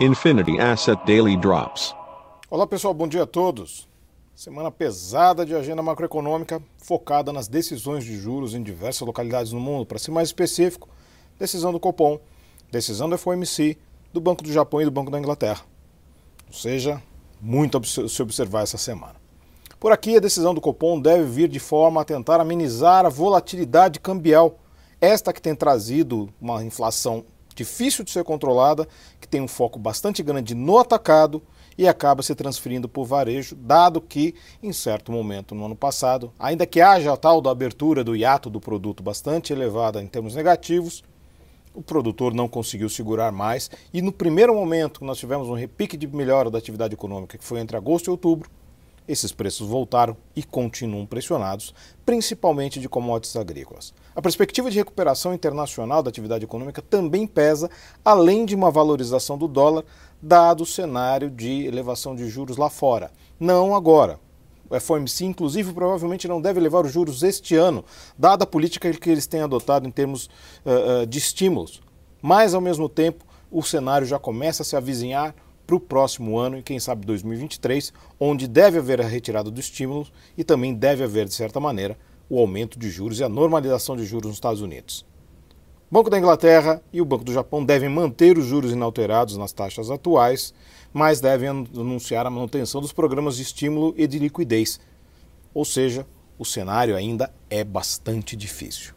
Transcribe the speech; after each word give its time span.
Infinity 0.00 0.58
Asset 0.58 1.00
Daily 1.06 1.36
Drops. 1.36 1.94
Olá 2.50 2.66
pessoal, 2.66 2.92
bom 2.92 3.06
dia 3.06 3.22
a 3.22 3.26
todos. 3.26 3.88
Semana 4.34 4.68
pesada 4.68 5.46
de 5.46 5.54
agenda 5.54 5.84
macroeconômica 5.84 6.60
focada 6.78 7.32
nas 7.32 7.46
decisões 7.46 8.02
de 8.02 8.18
juros 8.18 8.54
em 8.54 8.62
diversas 8.64 9.06
localidades 9.06 9.52
no 9.52 9.60
mundo. 9.60 9.86
Para 9.86 10.00
ser 10.00 10.10
mais 10.10 10.30
específico, 10.30 10.88
decisão 11.38 11.70
do 11.70 11.78
Copom, 11.78 12.18
decisão 12.72 13.08
do 13.08 13.16
FOMC, 13.16 13.78
do 14.12 14.20
Banco 14.20 14.42
do 14.42 14.52
Japão 14.52 14.82
e 14.82 14.84
do 14.84 14.90
Banco 14.90 15.12
da 15.12 15.18
Inglaterra. 15.18 15.62
Ou 16.48 16.52
seja, 16.52 17.00
muito 17.40 17.78
a 17.78 17.82
se 17.84 18.20
observar 18.20 18.62
essa 18.62 18.76
semana. 18.76 19.14
Por 19.78 19.92
aqui, 19.92 20.16
a 20.16 20.20
decisão 20.20 20.52
do 20.52 20.60
Copom 20.60 21.00
deve 21.00 21.22
vir 21.22 21.48
de 21.48 21.60
forma 21.60 22.00
a 22.00 22.04
tentar 22.04 22.40
amenizar 22.40 23.06
a 23.06 23.10
volatilidade 23.10 24.00
cambial, 24.00 24.58
esta 25.00 25.32
que 25.32 25.40
tem 25.40 25.54
trazido 25.54 26.28
uma 26.40 26.64
inflação 26.64 27.24
difícil 27.54 28.04
de 28.04 28.10
ser 28.10 28.24
controlada, 28.24 28.88
que 29.20 29.28
tem 29.28 29.40
um 29.40 29.48
foco 29.48 29.78
bastante 29.78 30.22
grande 30.22 30.54
no 30.54 30.78
atacado 30.78 31.42
e 31.76 31.88
acaba 31.88 32.22
se 32.22 32.34
transferindo 32.34 32.88
para 32.88 33.02
o 33.02 33.04
varejo, 33.04 33.56
dado 33.56 34.00
que, 34.00 34.34
em 34.62 34.72
certo 34.72 35.10
momento 35.10 35.54
no 35.54 35.66
ano 35.66 35.76
passado, 35.76 36.32
ainda 36.38 36.66
que 36.66 36.80
haja 36.80 37.12
a 37.12 37.16
tal 37.16 37.40
da 37.40 37.50
abertura 37.50 38.04
do 38.04 38.14
hiato 38.14 38.48
do 38.48 38.60
produto 38.60 39.02
bastante 39.02 39.52
elevada 39.52 40.02
em 40.02 40.06
termos 40.06 40.34
negativos, 40.34 41.02
o 41.74 41.82
produtor 41.82 42.32
não 42.32 42.48
conseguiu 42.48 42.88
segurar 42.88 43.32
mais. 43.32 43.70
E 43.92 44.00
no 44.00 44.12
primeiro 44.12 44.54
momento 44.54 45.04
nós 45.04 45.18
tivemos 45.18 45.48
um 45.48 45.54
repique 45.54 45.96
de 45.96 46.06
melhora 46.06 46.50
da 46.50 46.58
atividade 46.58 46.94
econômica, 46.94 47.36
que 47.36 47.44
foi 47.44 47.58
entre 47.58 47.76
agosto 47.76 48.06
e 48.06 48.10
outubro, 48.10 48.48
esses 49.06 49.32
preços 49.32 49.68
voltaram 49.68 50.16
e 50.34 50.42
continuam 50.42 51.06
pressionados, 51.06 51.74
principalmente 52.04 52.80
de 52.80 52.88
commodities 52.88 53.36
agrícolas. 53.36 53.92
A 54.14 54.22
perspectiva 54.22 54.70
de 54.70 54.78
recuperação 54.78 55.34
internacional 55.34 56.02
da 56.02 56.08
atividade 56.08 56.44
econômica 56.44 56.80
também 56.80 57.26
pesa, 57.26 57.70
além 58.04 58.44
de 58.44 58.54
uma 58.54 58.70
valorização 58.70 59.36
do 59.36 59.46
dólar, 59.46 59.84
dado 60.22 60.62
o 60.62 60.66
cenário 60.66 61.30
de 61.30 61.66
elevação 61.66 62.16
de 62.16 62.28
juros 62.28 62.56
lá 62.56 62.70
fora. 62.70 63.10
Não 63.38 63.74
agora. 63.74 64.18
O 64.70 64.80
FOMC, 64.80 65.26
inclusive, 65.26 65.72
provavelmente 65.72 66.26
não 66.26 66.40
deve 66.40 66.58
levar 66.58 66.84
os 66.84 66.92
juros 66.92 67.22
este 67.22 67.54
ano, 67.54 67.84
dada 68.18 68.44
a 68.44 68.46
política 68.46 68.90
que 68.92 69.10
eles 69.10 69.26
têm 69.26 69.42
adotado 69.42 69.86
em 69.86 69.90
termos 69.90 70.30
uh, 70.64 71.06
de 71.06 71.18
estímulos. 71.18 71.82
Mas, 72.22 72.54
ao 72.54 72.60
mesmo 72.60 72.88
tempo, 72.88 73.24
o 73.50 73.62
cenário 73.62 74.06
já 74.06 74.18
começa 74.18 74.62
a 74.62 74.64
se 74.64 74.74
avizinhar 74.74 75.34
para 75.66 75.76
o 75.76 75.80
próximo 75.80 76.38
ano 76.38 76.58
e 76.58 76.62
quem 76.62 76.78
sabe 76.78 77.06
2023, 77.06 77.92
onde 78.18 78.46
deve 78.46 78.78
haver 78.78 79.00
a 79.00 79.06
retirada 79.06 79.50
do 79.50 79.60
estímulo 79.60 80.06
e 80.36 80.44
também 80.44 80.74
deve 80.74 81.04
haver, 81.04 81.26
de 81.26 81.34
certa 81.34 81.58
maneira, 81.58 81.98
o 82.28 82.38
aumento 82.38 82.78
de 82.78 82.90
juros 82.90 83.18
e 83.18 83.24
a 83.24 83.28
normalização 83.28 83.96
de 83.96 84.04
juros 84.04 84.28
nos 84.28 84.36
Estados 84.36 84.60
Unidos. 84.60 85.06
O 85.90 85.94
Banco 85.94 86.10
da 86.10 86.18
Inglaterra 86.18 86.82
e 86.92 87.00
o 87.00 87.04
Banco 87.04 87.24
do 87.24 87.32
Japão 87.32 87.64
devem 87.64 87.88
manter 87.88 88.36
os 88.36 88.46
juros 88.46 88.72
inalterados 88.72 89.36
nas 89.36 89.52
taxas 89.52 89.90
atuais, 89.90 90.52
mas 90.92 91.20
devem 91.20 91.48
anunciar 91.48 92.26
a 92.26 92.30
manutenção 92.30 92.80
dos 92.80 92.92
programas 92.92 93.36
de 93.36 93.42
estímulo 93.42 93.94
e 93.96 94.06
de 94.06 94.18
liquidez. 94.18 94.80
Ou 95.52 95.64
seja, 95.64 96.06
o 96.38 96.44
cenário 96.44 96.96
ainda 96.96 97.32
é 97.48 97.62
bastante 97.62 98.34
difícil. 98.34 98.94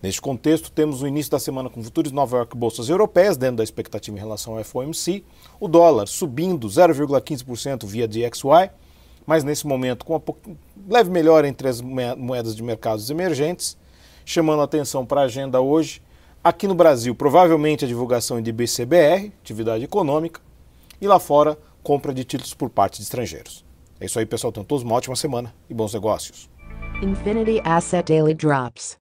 Neste 0.00 0.20
contexto, 0.20 0.70
temos 0.70 1.02
o 1.02 1.08
início 1.08 1.32
da 1.32 1.40
semana 1.40 1.68
com 1.68 1.82
futuros 1.82 2.12
Nova 2.12 2.36
York 2.36 2.56
bolsas 2.56 2.88
europeias, 2.88 3.36
dentro 3.36 3.56
da 3.56 3.64
expectativa 3.64 4.16
em 4.16 4.20
relação 4.20 4.56
ao 4.56 4.62
FOMC, 4.62 5.24
o 5.58 5.66
dólar 5.66 6.06
subindo 6.06 6.68
0,15% 6.68 7.84
via 7.84 8.06
DXY, 8.06 8.70
mas 9.26 9.42
nesse 9.42 9.66
momento 9.66 10.04
com 10.04 10.14
uma 10.14 10.22
leve 10.88 11.10
melhora 11.10 11.48
entre 11.48 11.68
as 11.68 11.80
moedas 11.80 12.54
de 12.54 12.62
mercados 12.62 13.10
emergentes, 13.10 13.76
chamando 14.24 14.60
a 14.60 14.64
atenção 14.64 15.04
para 15.04 15.22
a 15.22 15.24
agenda 15.24 15.60
hoje. 15.60 16.00
Aqui 16.44 16.68
no 16.68 16.74
Brasil, 16.74 17.12
provavelmente 17.14 17.84
a 17.84 17.88
divulgação 17.88 18.40
de 18.40 18.52
BCBR, 18.52 19.32
atividade 19.42 19.82
econômica, 19.82 20.40
e 21.00 21.08
lá 21.08 21.18
fora, 21.18 21.58
compra 21.82 22.14
de 22.14 22.22
títulos 22.22 22.54
por 22.54 22.70
parte 22.70 22.98
de 22.98 23.02
estrangeiros. 23.02 23.64
É 24.00 24.06
isso 24.06 24.18
aí, 24.18 24.26
pessoal. 24.26 24.52
Tenham 24.52 24.64
todos 24.64 24.84
uma 24.84 24.94
ótima 24.94 25.16
semana 25.16 25.52
e 25.68 25.74
bons 25.74 25.92
negócios. 25.92 26.48
Infinity 27.02 27.60
Asset 27.64 28.12
Daily 28.12 28.34
Drops. 28.34 28.96